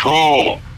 [0.00, 0.69] control.